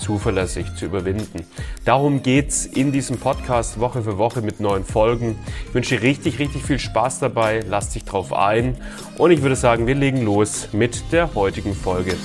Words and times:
zuverlässig 0.00 0.74
zu 0.74 0.86
überwinden. 0.86 1.46
Darum 1.84 2.22
geht's 2.22 2.66
in 2.66 2.90
diesem 2.90 3.18
Podcast 3.18 3.78
Woche 3.78 4.02
für 4.02 4.18
Woche 4.18 4.42
mit 4.42 4.58
neuen 4.58 4.84
Folgen. 4.84 5.38
Ich 5.68 5.74
wünsche 5.74 5.96
dir 5.96 6.02
richtig, 6.02 6.38
richtig 6.38 6.64
viel 6.64 6.78
Spaß 6.78 7.20
dabei. 7.20 7.60
Lass 7.68 7.90
dich 7.90 8.04
drauf 8.04 8.32
ein. 8.32 8.76
Und 9.18 9.30
ich 9.30 9.42
würde 9.42 9.56
sagen, 9.56 9.86
wir 9.86 9.94
legen 9.94 10.22
los 10.22 10.68
mit 10.72 11.12
der 11.12 11.34
heutigen 11.34 11.74
Folge. 11.74 12.16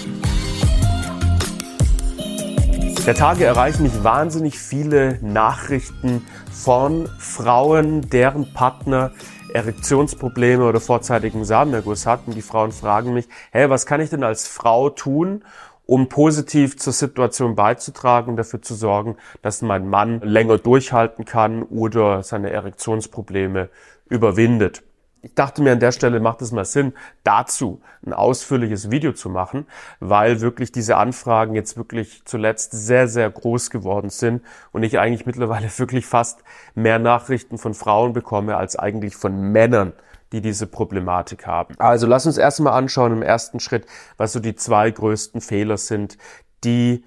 Der 3.06 3.14
Tage 3.14 3.46
erreichen 3.46 3.84
mich 3.84 4.04
wahnsinnig 4.04 4.58
viele 4.58 5.20
Nachrichten 5.22 6.26
von 6.52 7.08
Frauen, 7.20 8.10
deren 8.10 8.52
Partner 8.54 9.12
Erektionsprobleme 9.54 10.68
oder 10.68 10.82
vorzeitigen 10.82 11.46
Samenerguss 11.46 12.06
hatten. 12.06 12.34
Die 12.34 12.42
Frauen 12.42 12.72
fragen 12.72 13.14
mich, 13.14 13.28
hey, 13.52 13.70
was 13.70 13.86
kann 13.86 14.02
ich 14.02 14.10
denn 14.10 14.24
als 14.24 14.48
Frau 14.48 14.90
tun, 14.90 15.46
um 15.86 16.10
positiv 16.10 16.78
zur 16.78 16.94
Situation 16.94 17.56
beizutragen, 17.56 18.36
dafür 18.36 18.62
zu 18.62 18.76
sorgen, 18.76 19.18
dass 19.42 19.62
mein 19.62 19.88
Mann 19.88 20.22
länger 20.22 20.58
durchhalten 20.58 21.26
kann 21.26 21.64
oder 21.64 22.24
seine 22.24 22.50
Erektionsprobleme 22.50 23.70
überwindet. 24.10 24.84
Ich 25.26 25.34
dachte 25.34 25.64
mir 25.64 25.72
an 25.72 25.80
der 25.80 25.92
Stelle 25.92 26.20
macht 26.20 26.44
es 26.44 26.52
mal 26.52 26.66
Sinn, 26.66 26.94
dazu 27.24 27.82
ein 28.06 28.14
ausführliches 28.14 28.92
Video 28.92 29.12
zu 29.12 29.28
machen, 29.28 29.66
weil 30.00 30.40
wirklich 30.42 30.72
diese 30.72 30.98
Anfragen 30.98 31.56
jetzt 31.56 31.78
wirklich 31.78 32.22
zuletzt 32.26 32.74
sehr, 32.74 33.08
sehr 33.08 33.32
groß 33.32 33.72
geworden 33.72 34.12
sind 34.12 34.44
und 34.72 34.84
ich 34.84 35.00
eigentlich 35.00 35.26
mittlerweile 35.26 35.68
wirklich 35.78 36.06
fast 36.06 36.44
mehr 36.76 37.00
Nachrichten 37.00 37.58
von 37.58 37.74
Frauen 37.74 38.14
bekomme 38.14 38.56
als 38.56 38.76
eigentlich 38.76 39.16
von 39.16 39.52
Männern, 39.52 39.94
die 40.32 40.42
diese 40.42 40.68
Problematik 40.68 41.48
haben. 41.48 41.76
Also 41.80 42.08
lass 42.08 42.26
uns 42.26 42.38
erstmal 42.38 42.74
anschauen 42.74 43.14
im 43.14 43.22
ersten 43.22 43.60
Schritt, 43.60 43.86
was 44.18 44.34
so 44.34 44.40
die 44.40 44.56
zwei 44.56 44.92
größten 44.92 45.42
Fehler 45.42 45.78
sind, 45.78 46.18
die 46.64 47.04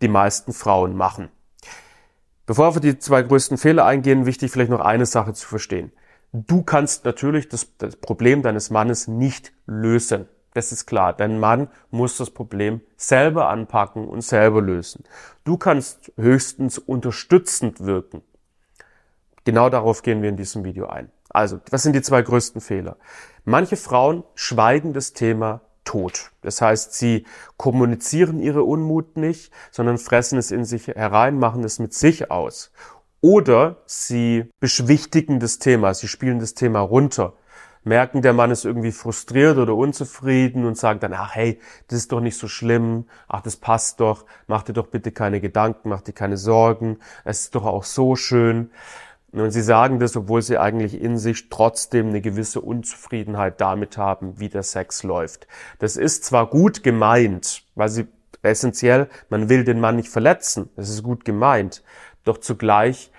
die 0.00 0.08
meisten 0.08 0.52
Frauen 0.52 0.96
machen. 0.96 1.28
Bevor 2.46 2.64
wir 2.64 2.68
auf 2.68 2.80
die 2.80 2.98
zwei 2.98 3.22
größten 3.22 3.56
Fehler 3.56 3.84
eingehen, 3.84 4.26
wichtig 4.26 4.50
vielleicht 4.50 4.70
noch 4.70 4.80
eine 4.80 5.06
Sache 5.06 5.32
zu 5.32 5.46
verstehen. 5.46 5.92
Du 6.32 6.62
kannst 6.62 7.04
natürlich 7.04 7.48
das, 7.48 7.76
das 7.78 7.96
Problem 7.96 8.42
deines 8.42 8.70
Mannes 8.70 9.06
nicht 9.06 9.52
lösen. 9.66 10.28
Das 10.54 10.72
ist 10.72 10.86
klar. 10.86 11.12
Dein 11.12 11.38
Mann 11.38 11.68
muss 11.90 12.16
das 12.16 12.30
Problem 12.30 12.80
selber 12.96 13.48
anpacken 13.48 14.08
und 14.08 14.22
selber 14.22 14.60
lösen. 14.60 15.04
Du 15.44 15.56
kannst 15.56 16.12
höchstens 16.16 16.78
unterstützend 16.78 17.84
wirken. 17.84 18.22
Genau 19.44 19.68
darauf 19.70 20.02
gehen 20.02 20.22
wir 20.22 20.28
in 20.28 20.36
diesem 20.36 20.64
Video 20.64 20.86
ein. 20.86 21.10
Also, 21.32 21.60
was 21.70 21.82
sind 21.82 21.94
die 21.94 22.02
zwei 22.02 22.22
größten 22.22 22.60
Fehler? 22.60 22.96
Manche 23.44 23.76
Frauen 23.76 24.22
schweigen 24.34 24.92
das 24.92 25.12
Thema 25.12 25.62
tot. 25.84 26.30
Das 26.42 26.60
heißt, 26.60 26.94
sie 26.94 27.26
kommunizieren 27.56 28.40
ihre 28.40 28.62
Unmut 28.62 29.16
nicht, 29.16 29.52
sondern 29.70 29.98
fressen 29.98 30.38
es 30.38 30.50
in 30.50 30.64
sich 30.64 30.88
herein, 30.88 31.38
machen 31.38 31.64
es 31.64 31.78
mit 31.78 31.94
sich 31.94 32.30
aus. 32.30 32.70
Oder 33.20 33.76
sie 33.86 34.50
beschwichtigen 34.60 35.40
das 35.40 35.58
Thema, 35.58 35.94
sie 35.94 36.08
spielen 36.08 36.38
das 36.38 36.54
Thema 36.54 36.80
runter, 36.80 37.34
merken, 37.84 38.22
der 38.22 38.32
Mann 38.32 38.50
ist 38.50 38.64
irgendwie 38.64 38.92
frustriert 38.92 39.58
oder 39.58 39.74
unzufrieden 39.74 40.64
und 40.64 40.76
sagen 40.76 41.00
dann, 41.00 41.12
ach 41.12 41.34
hey, 41.34 41.60
das 41.88 41.98
ist 41.98 42.12
doch 42.12 42.20
nicht 42.20 42.36
so 42.36 42.48
schlimm, 42.48 43.06
ach 43.28 43.40
das 43.40 43.56
passt 43.56 44.00
doch, 44.00 44.24
mach 44.46 44.62
dir 44.62 44.72
doch 44.72 44.88
bitte 44.88 45.12
keine 45.12 45.40
Gedanken, 45.40 45.88
mach 45.88 46.00
dir 46.00 46.12
keine 46.12 46.36
Sorgen, 46.36 46.98
es 47.24 47.40
ist 47.40 47.54
doch 47.54 47.64
auch 47.64 47.84
so 47.84 48.16
schön. 48.16 48.70
Und 49.32 49.50
sie 49.50 49.62
sagen 49.62 49.98
das, 49.98 50.14
obwohl 50.16 50.42
sie 50.42 50.58
eigentlich 50.58 51.00
in 51.00 51.16
sich 51.16 51.48
trotzdem 51.48 52.08
eine 52.08 52.20
gewisse 52.20 52.60
Unzufriedenheit 52.60 53.60
damit 53.60 53.96
haben, 53.96 54.38
wie 54.38 54.50
der 54.50 54.62
Sex 54.62 55.02
läuft. 55.02 55.46
Das 55.78 55.96
ist 55.96 56.24
zwar 56.24 56.46
gut 56.46 56.82
gemeint, 56.82 57.64
weil 57.74 57.88
sie 57.88 58.08
essentiell, 58.42 59.08
man 59.30 59.48
will 59.48 59.64
den 59.64 59.80
Mann 59.80 59.96
nicht 59.96 60.10
verletzen, 60.10 60.68
das 60.76 60.90
ist 60.90 61.02
gut 61.02 61.24
gemeint, 61.24 61.82
doch 62.24 62.38
zugleich 62.38 63.10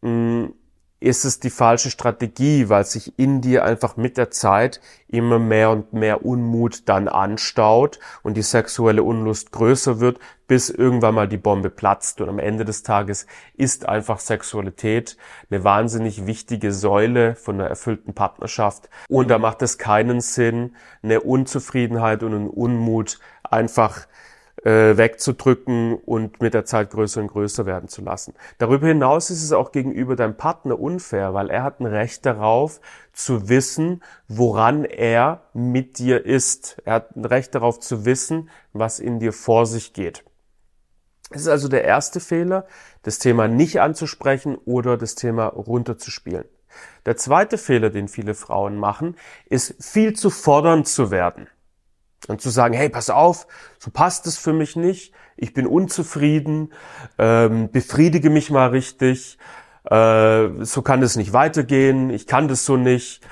mh, 0.00 0.10
mm, 0.10 0.54
ist 1.02 1.24
es 1.24 1.40
die 1.40 1.50
falsche 1.50 1.90
Strategie, 1.90 2.68
weil 2.68 2.84
sich 2.84 3.18
in 3.18 3.40
dir 3.40 3.64
einfach 3.64 3.96
mit 3.96 4.16
der 4.16 4.30
Zeit 4.30 4.80
immer 5.08 5.38
mehr 5.38 5.70
und 5.70 5.92
mehr 5.92 6.24
Unmut 6.24 6.88
dann 6.88 7.08
anstaut 7.08 7.98
und 8.22 8.36
die 8.36 8.42
sexuelle 8.42 9.02
Unlust 9.02 9.52
größer 9.52 10.00
wird, 10.00 10.18
bis 10.46 10.70
irgendwann 10.70 11.14
mal 11.14 11.28
die 11.28 11.36
Bombe 11.38 11.70
platzt. 11.70 12.20
Und 12.20 12.28
am 12.28 12.38
Ende 12.38 12.64
des 12.64 12.82
Tages 12.82 13.26
ist 13.54 13.88
einfach 13.88 14.20
Sexualität 14.20 15.16
eine 15.50 15.64
wahnsinnig 15.64 16.26
wichtige 16.26 16.72
Säule 16.72 17.34
von 17.34 17.56
einer 17.56 17.68
erfüllten 17.68 18.14
Partnerschaft. 18.14 18.88
Und 19.08 19.28
da 19.28 19.38
macht 19.38 19.62
es 19.62 19.78
keinen 19.78 20.20
Sinn, 20.20 20.76
eine 21.02 21.20
Unzufriedenheit 21.20 22.22
und 22.22 22.34
einen 22.34 22.48
Unmut 22.48 23.18
einfach 23.42 24.06
äh, 24.64 24.96
wegzudrücken 24.96 25.94
und 25.94 26.40
mit 26.40 26.54
der 26.54 26.64
Zeit 26.64 26.90
größer 26.90 27.20
und 27.20 27.28
größer 27.28 27.66
werden 27.66 27.88
zu 27.88 28.02
lassen. 28.02 28.34
Darüber 28.58 28.86
hinaus 28.86 29.30
ist 29.30 29.42
es 29.42 29.52
auch 29.52 29.72
gegenüber 29.72 30.16
deinem 30.16 30.36
Partner 30.36 30.78
unfair, 30.78 31.34
weil 31.34 31.50
er 31.50 31.62
hat 31.62 31.80
ein 31.80 31.86
Recht 31.86 32.24
darauf 32.26 32.80
zu 33.12 33.48
wissen, 33.48 34.02
woran 34.28 34.84
er 34.84 35.42
mit 35.52 35.98
dir 35.98 36.24
ist. 36.24 36.80
Er 36.84 36.94
hat 36.94 37.16
ein 37.16 37.24
Recht 37.24 37.54
darauf 37.54 37.80
zu 37.80 38.04
wissen, 38.04 38.50
was 38.72 39.00
in 39.00 39.18
dir 39.18 39.32
vor 39.32 39.66
sich 39.66 39.92
geht. 39.92 40.24
Es 41.30 41.42
ist 41.42 41.48
also 41.48 41.68
der 41.68 41.84
erste 41.84 42.20
Fehler, 42.20 42.66
das 43.02 43.18
Thema 43.18 43.48
nicht 43.48 43.80
anzusprechen 43.80 44.56
oder 44.64 44.96
das 44.96 45.14
Thema 45.14 45.46
runterzuspielen. 45.46 46.44
Der 47.06 47.16
zweite 47.16 47.58
Fehler, 47.58 47.90
den 47.90 48.08
viele 48.08 48.34
Frauen 48.34 48.76
machen, 48.76 49.16
ist 49.46 49.82
viel 49.82 50.14
zu 50.14 50.30
fordernd 50.30 50.88
zu 50.88 51.10
werden. 51.10 51.48
Und 52.28 52.40
zu 52.40 52.50
sagen, 52.50 52.74
hey, 52.74 52.88
pass 52.88 53.10
auf, 53.10 53.46
so 53.78 53.90
passt 53.90 54.26
es 54.26 54.38
für 54.38 54.52
mich 54.52 54.76
nicht, 54.76 55.12
ich 55.36 55.54
bin 55.54 55.66
unzufrieden, 55.66 56.72
ähm, 57.18 57.70
befriedige 57.70 58.30
mich 58.30 58.50
mal 58.50 58.68
richtig, 58.68 59.38
äh, 59.90 60.48
so 60.60 60.82
kann 60.82 61.02
es 61.02 61.16
nicht 61.16 61.32
weitergehen, 61.32 62.10
ich 62.10 62.26
kann 62.28 62.46
das 62.46 62.64
so 62.64 62.76
nicht, 62.76 63.22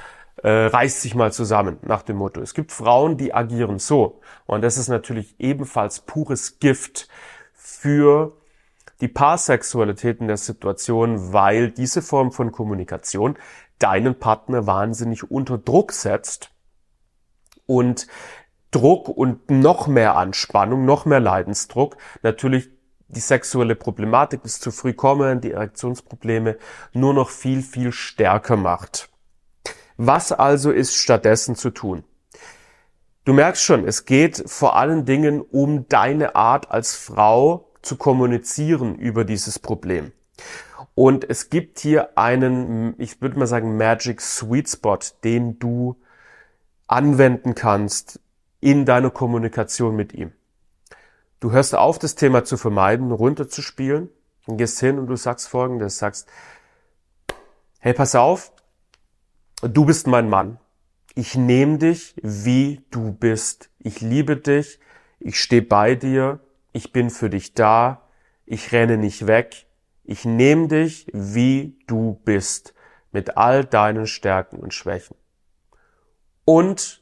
äh, 0.42 0.48
reiß 0.48 1.02
sich 1.02 1.14
mal 1.14 1.32
zusammen, 1.32 1.78
nach 1.82 2.02
dem 2.02 2.16
Motto. 2.16 2.40
Es 2.40 2.54
gibt 2.54 2.72
Frauen, 2.72 3.16
die 3.16 3.34
agieren 3.34 3.78
so. 3.78 4.20
Und 4.46 4.62
das 4.62 4.78
ist 4.78 4.88
natürlich 4.88 5.36
ebenfalls 5.38 6.00
pures 6.00 6.58
Gift 6.58 7.08
für 7.54 8.36
die 9.00 9.08
Paarsexualität 9.08 10.20
in 10.20 10.28
der 10.28 10.36
Situation, 10.36 11.32
weil 11.32 11.70
diese 11.70 12.02
Form 12.02 12.32
von 12.32 12.52
Kommunikation 12.52 13.36
deinen 13.78 14.18
Partner 14.18 14.66
wahnsinnig 14.66 15.30
unter 15.30 15.58
Druck 15.58 15.92
setzt 15.92 16.50
und 17.66 18.06
Druck 18.70 19.08
und 19.08 19.50
noch 19.50 19.86
mehr 19.86 20.16
Anspannung, 20.16 20.84
noch 20.84 21.04
mehr 21.04 21.20
Leidensdruck, 21.20 21.96
natürlich 22.22 22.70
die 23.08 23.20
sexuelle 23.20 23.74
Problematik, 23.74 24.42
das 24.42 24.60
zu 24.60 24.70
früh 24.70 24.92
kommen, 24.92 25.40
die 25.40 25.52
Erektionsprobleme 25.52 26.56
nur 26.92 27.14
noch 27.14 27.30
viel, 27.30 27.62
viel 27.62 27.92
stärker 27.92 28.56
macht. 28.56 29.08
Was 29.96 30.32
also 30.32 30.70
ist 30.70 30.94
stattdessen 30.94 31.56
zu 31.56 31.70
tun? 31.70 32.04
Du 33.24 33.32
merkst 33.32 33.62
schon, 33.62 33.86
es 33.86 34.06
geht 34.06 34.42
vor 34.46 34.76
allen 34.76 35.04
Dingen 35.04 35.40
um 35.40 35.86
deine 35.88 36.36
Art 36.36 36.70
als 36.70 36.94
Frau 36.94 37.70
zu 37.82 37.96
kommunizieren 37.96 38.96
über 38.96 39.24
dieses 39.24 39.58
Problem. 39.58 40.12
Und 40.94 41.28
es 41.28 41.50
gibt 41.50 41.78
hier 41.80 42.16
einen, 42.16 42.94
ich 42.98 43.20
würde 43.20 43.38
mal 43.38 43.46
sagen, 43.46 43.76
Magic 43.76 44.20
Sweet 44.20 44.68
Spot, 44.70 44.98
den 45.22 45.58
du 45.58 45.96
anwenden 46.86 47.54
kannst, 47.54 48.20
in 48.60 48.84
deiner 48.84 49.10
Kommunikation 49.10 49.96
mit 49.96 50.12
ihm. 50.12 50.32
Du 51.40 51.52
hörst 51.52 51.74
auf, 51.74 51.98
das 51.98 52.14
Thema 52.14 52.44
zu 52.44 52.56
vermeiden, 52.56 53.12
runterzuspielen 53.12 54.10
und 54.46 54.58
gehst 54.58 54.78
hin 54.80 54.98
und 54.98 55.06
du 55.06 55.16
sagst 55.16 55.48
folgendes, 55.48 55.98
sagst, 55.98 56.28
hey, 57.78 57.94
pass 57.94 58.14
auf, 58.14 58.52
du 59.62 59.86
bist 59.86 60.06
mein 60.06 60.28
Mann. 60.28 60.58
Ich 61.14 61.34
nehme 61.34 61.78
dich, 61.78 62.14
wie 62.22 62.84
du 62.90 63.12
bist. 63.12 63.70
Ich 63.78 64.00
liebe 64.00 64.36
dich. 64.36 64.78
Ich 65.18 65.40
stehe 65.40 65.62
bei 65.62 65.94
dir. 65.94 66.40
Ich 66.72 66.92
bin 66.92 67.10
für 67.10 67.28
dich 67.30 67.54
da. 67.54 68.08
Ich 68.46 68.72
renne 68.72 68.96
nicht 68.96 69.26
weg. 69.26 69.66
Ich 70.04 70.24
nehme 70.24 70.68
dich, 70.68 71.06
wie 71.12 71.78
du 71.86 72.20
bist. 72.24 72.74
Mit 73.12 73.36
all 73.36 73.64
deinen 73.64 74.06
Stärken 74.06 74.60
und 74.60 74.72
Schwächen. 74.72 75.16
Und 76.44 76.99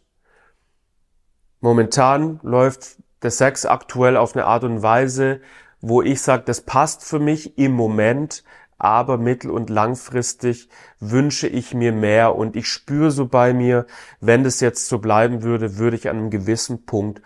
Momentan 1.61 2.41
läuft 2.43 2.99
der 3.23 3.31
Sex 3.31 3.67
aktuell 3.67 4.17
auf 4.17 4.35
eine 4.35 4.45
Art 4.45 4.65
und 4.65 4.83
Weise, 4.83 5.41
wo 5.81 6.03
ich 6.03 6.23
sage, 6.23 6.45
das 6.47 6.61
passt 6.61 7.05
für 7.05 7.19
mich 7.19 7.59
im 7.59 7.73
Moment, 7.73 8.45
aber 8.79 9.19
mittel- 9.19 9.51
und 9.51 9.71
langfristig 9.71 10.69
wünsche 11.01 11.49
ich 11.49 11.75
mir 11.75 11.93
mehr 11.93 12.37
und 12.37 12.55
ich 12.55 12.69
spüre 12.69 13.11
so 13.11 13.27
bei 13.27 13.53
mir, 13.53 13.87
wenn 14.21 14.45
das 14.45 14.61
jetzt 14.61 14.87
so 14.87 14.99
bleiben 14.99 15.43
würde, 15.43 15.79
würde 15.79 15.97
ich 15.97 16.09
an 16.09 16.17
einem 16.17 16.31
gewissen 16.31 16.85
Punkt 16.87 17.21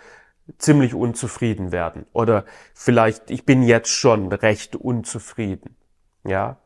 ziemlich 0.59 0.95
unzufrieden 0.95 1.71
werden. 1.71 2.07
Oder 2.13 2.45
vielleicht, 2.75 3.31
ich 3.31 3.45
bin 3.45 3.63
jetzt 3.63 3.91
schon 3.91 4.33
recht 4.33 4.77
unzufrieden. 4.77 5.77
Ja. 6.25 6.57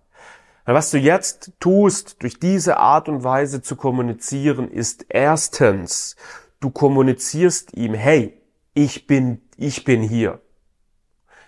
Was 0.65 0.91
du 0.91 0.99
jetzt 0.99 1.53
tust, 1.61 2.23
durch 2.23 2.41
diese 2.41 2.79
Art 2.79 3.09
und 3.09 3.23
Weise 3.23 3.63
zu 3.63 3.77
kommunizieren, 3.77 4.71
ist 4.71 5.07
erstens, 5.09 6.17
du 6.61 6.71
kommunizierst 6.71 7.77
ihm, 7.77 7.95
hey, 7.95 8.41
ich 8.75 9.07
bin, 9.07 9.41
ich 9.57 9.85
bin 9.85 10.03
hier. 10.03 10.41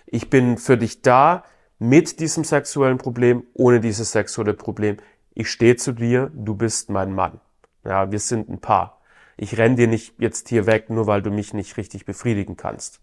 Ich 0.05 0.29
bin 0.29 0.57
für 0.57 0.77
dich 0.77 1.01
da 1.01 1.43
mit 1.77 2.19
diesem 2.19 2.43
sexuellen 2.43 2.97
Problem, 2.97 3.43
ohne 3.53 3.79
dieses 3.79 4.11
sexuelle 4.11 4.53
Problem. 4.53 4.97
Ich 5.33 5.49
stehe 5.49 5.75
zu 5.75 5.91
dir, 5.91 6.31
du 6.33 6.55
bist 6.55 6.89
mein 6.89 7.13
Mann. 7.13 7.39
Ja, 7.85 8.11
wir 8.11 8.19
sind 8.19 8.49
ein 8.49 8.59
Paar. 8.59 8.99
Ich 9.37 9.57
renn 9.57 9.75
dir 9.75 9.87
nicht 9.87 10.15
jetzt 10.19 10.49
hier 10.49 10.65
weg, 10.65 10.89
nur 10.89 11.07
weil 11.07 11.21
du 11.21 11.31
mich 11.31 11.53
nicht 11.53 11.77
richtig 11.77 12.05
befriedigen 12.05 12.57
kannst. 12.57 12.99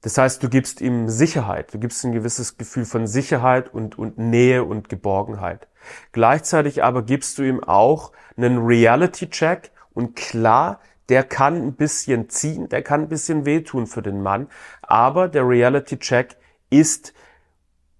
Das 0.00 0.18
heißt, 0.18 0.42
du 0.42 0.48
gibst 0.48 0.80
ihm 0.80 1.08
Sicherheit, 1.08 1.72
du 1.72 1.78
gibst 1.78 2.04
ein 2.04 2.10
gewisses 2.10 2.56
Gefühl 2.56 2.84
von 2.84 3.06
Sicherheit 3.06 3.72
und, 3.72 3.96
und 3.96 4.18
Nähe 4.18 4.64
und 4.64 4.88
Geborgenheit. 4.88 5.68
Gleichzeitig 6.10 6.82
aber 6.82 7.04
gibst 7.04 7.38
du 7.38 7.42
ihm 7.44 7.62
auch 7.62 8.10
einen 8.36 8.58
Reality-Check 8.58 9.70
und 9.94 10.16
klar, 10.16 10.80
der 11.08 11.24
kann 11.24 11.56
ein 11.56 11.74
bisschen 11.74 12.28
ziehen, 12.30 12.68
der 12.68 12.82
kann 12.82 13.02
ein 13.02 13.08
bisschen 13.08 13.44
wehtun 13.44 13.86
für 13.86 14.02
den 14.02 14.22
Mann, 14.22 14.48
aber 14.82 15.28
der 15.28 15.46
Reality-Check 15.46 16.36
ist 16.70 17.12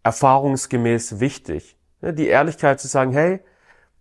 erfahrungsgemäß 0.03 1.21
wichtig. 1.21 1.77
Die 2.01 2.27
Ehrlichkeit 2.27 2.81
zu 2.81 2.89
sagen, 2.89 3.13
hey, 3.13 3.41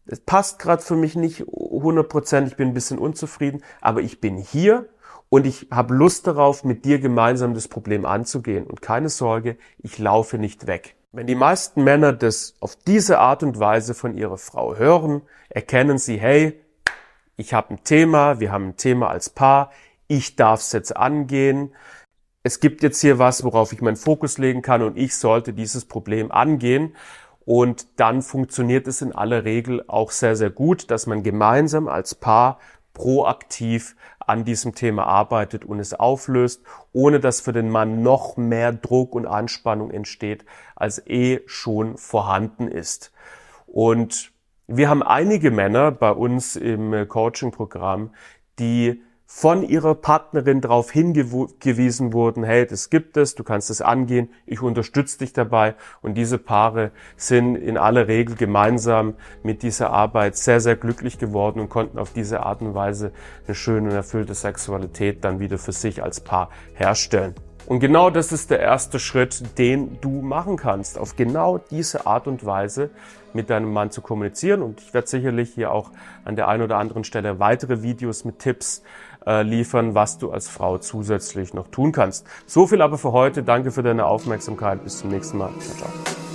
es 0.06 0.20
passt 0.20 0.60
gerade 0.60 0.82
für 0.82 0.96
mich 0.96 1.16
nicht 1.16 1.42
100%, 1.42 2.48
ich 2.48 2.56
bin 2.56 2.70
ein 2.70 2.74
bisschen 2.74 2.98
unzufrieden, 2.98 3.64
aber 3.82 4.02
ich 4.02 4.20
bin 4.20 4.38
hier 4.38 4.90
und 5.30 5.46
ich 5.46 5.68
habe 5.72 5.94
Lust 5.94 6.28
darauf, 6.28 6.64
mit 6.64 6.84
dir 6.84 7.00
gemeinsam 7.00 7.54
das 7.54 7.68
Problem 7.68 8.06
anzugehen. 8.06 8.66
Und 8.66 8.82
keine 8.82 9.10
Sorge, 9.10 9.58
ich 9.78 9.98
laufe 9.98 10.38
nicht 10.38 10.68
weg. 10.68 10.96
Wenn 11.14 11.28
die 11.28 11.36
meisten 11.36 11.84
Männer 11.84 12.12
das 12.14 12.56
auf 12.60 12.76
diese 12.76 13.20
Art 13.20 13.44
und 13.44 13.60
Weise 13.60 13.94
von 13.94 14.18
ihrer 14.18 14.38
Frau 14.38 14.76
hören, 14.76 15.22
erkennen 15.50 15.98
sie, 15.98 16.18
hey, 16.18 16.60
ich 17.38 17.54
habe 17.54 17.74
ein 17.74 17.84
Thema, 17.84 18.40
wir 18.40 18.52
haben 18.52 18.70
ein 18.70 18.78
Thema 18.78 19.10
als 19.10 19.30
Paar, 19.30 19.72
ich 20.08 20.36
darf 20.36 20.60
es 20.60 20.72
jetzt 20.74 20.96
angehen. 20.96 21.74
Es 22.44 22.60
gibt 22.60 22.84
jetzt 22.84 23.00
hier 23.00 23.20
was, 23.20 23.44
worauf 23.44 23.72
ich 23.72 23.82
meinen 23.82 23.96
Fokus 23.96 24.38
legen 24.38 24.62
kann 24.62 24.82
und 24.82 24.98
ich 24.98 25.16
sollte 25.16 25.54
dieses 25.54 25.86
Problem 25.86 26.32
angehen. 26.32 26.96
Und 27.46 28.00
dann 28.00 28.22
funktioniert 28.22 28.88
es 28.88 29.02
in 29.02 29.14
aller 29.14 29.46
Regel 29.46 29.84
auch 29.88 30.12
sehr, 30.12 30.36
sehr 30.36 30.50
gut, 30.50 30.92
dass 30.92 31.08
man 31.08 31.24
gemeinsam 31.24 31.88
als 31.88 32.16
Paar 32.16 32.60
proaktiv 32.94 33.96
an 34.20 34.46
diesem 34.46 34.76
Thema 34.76 35.06
arbeitet 35.06 35.66
und 35.66 35.80
es 35.80 35.94
auflöst, 35.94 36.62
ohne 36.94 37.20
dass 37.20 37.42
für 37.42 37.54
den 37.54 37.70
Mann 37.70 38.04
noch 38.04 38.38
mehr 38.38 38.72
Druck 38.74 39.16
und 39.16 39.26
Anspannung 39.26 39.92
entsteht, 39.92 40.46
als 40.76 41.06
eh 41.08 41.42
schon 41.46 41.98
vorhanden 41.98 42.68
ist. 42.68 43.12
Und 43.66 44.32
wir 44.74 44.90
haben 44.90 45.04
einige 45.04 45.52
Männer 45.52 45.92
bei 45.92 46.12
uns 46.12 46.56
im 46.56 47.08
Coaching-Programm, 47.08 48.12
die 48.60 49.02
von 49.26 49.64
ihrer 49.64 49.96
Partnerin 49.96 50.60
darauf 50.60 50.92
hingewiesen 50.92 52.12
wurden, 52.12 52.44
hey, 52.44 52.68
das 52.68 52.90
gibt 52.90 53.16
es, 53.16 53.34
du 53.34 53.46
kannst 53.46 53.70
es 53.70 53.82
angehen, 53.82 54.30
ich 54.46 54.62
unterstütze 54.62 55.20
dich 55.20 55.32
dabei. 55.32 55.76
Und 56.02 56.16
diese 56.16 56.38
Paare 56.38 56.92
sind 57.16 57.56
in 57.56 57.78
aller 57.78 58.10
Regel 58.10 58.36
gemeinsam 58.36 59.16
mit 59.42 59.64
dieser 59.64 59.92
Arbeit 59.92 60.36
sehr, 60.36 60.60
sehr 60.60 60.76
glücklich 60.76 61.18
geworden 61.18 61.62
und 61.62 61.70
konnten 61.70 61.98
auf 61.98 62.12
diese 62.12 62.44
Art 62.44 62.62
und 62.62 62.76
Weise 62.76 63.14
eine 63.46 63.56
schöne 63.56 63.90
und 63.90 63.96
erfüllte 63.96 64.36
Sexualität 64.36 65.24
dann 65.24 65.40
wieder 65.40 65.58
für 65.58 65.72
sich 65.72 66.04
als 66.04 66.20
Paar 66.20 66.50
herstellen. 66.74 67.34
Und 67.68 67.80
genau 67.80 68.10
das 68.10 68.34
ist 68.34 68.52
der 68.52 68.60
erste 68.60 69.00
Schritt, 69.00 69.58
den 69.58 69.98
du 70.02 70.22
machen 70.22 70.58
kannst, 70.58 70.98
auf 70.98 71.16
genau 71.16 71.58
diese 71.58 72.06
Art 72.06 72.28
und 72.28 72.46
Weise 72.46 72.90
mit 73.36 73.50
deinem 73.50 73.72
Mann 73.72 73.92
zu 73.92 74.02
kommunizieren. 74.02 74.62
Und 74.62 74.82
ich 74.82 74.94
werde 74.94 75.08
sicherlich 75.08 75.54
hier 75.54 75.72
auch 75.72 75.92
an 76.26 76.36
der 76.36 76.48
einen 76.48 76.64
oder 76.64 76.78
anderen 76.78 77.04
Stelle 77.04 77.40
weitere 77.40 77.82
Videos 77.82 78.26
mit 78.26 78.40
Tipps 78.40 78.84
äh, 79.26 79.44
liefern, 79.44 79.96
was 79.96 80.18
du 80.18 80.32
als 80.32 80.50
Frau 80.50 80.78
zusätzlich 80.78 81.54
noch 81.54 81.68
tun 81.68 81.92
kannst. 81.92 82.26
So 82.46 82.68
viel 82.68 82.82
aber 82.82 82.98
für 82.98 83.12
heute. 83.12 83.44
Danke 83.44 83.72
für 83.72 83.84
deine 83.84 84.06
Aufmerksamkeit. 84.06 84.84
Bis 84.84 85.00
zum 85.00 85.10
nächsten 85.12 85.38
Mal. 85.38 85.52
Ciao, 85.60 85.78
ciao. 85.78 86.31